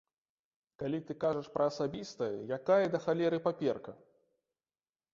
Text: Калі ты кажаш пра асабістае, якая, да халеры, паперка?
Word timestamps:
Калі 0.83 0.99
ты 1.09 1.15
кажаш 1.25 1.51
пра 1.59 1.67
асабістае, 1.73 2.33
якая, 2.59 2.81
да 2.97 3.05
халеры, 3.07 3.37
паперка? 3.49 3.99